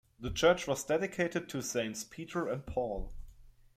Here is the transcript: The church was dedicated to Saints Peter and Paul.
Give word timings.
The 0.19 0.31
church 0.31 0.65
was 0.65 0.83
dedicated 0.83 1.47
to 1.49 1.61
Saints 1.61 2.03
Peter 2.03 2.47
and 2.47 2.65
Paul. 2.65 3.13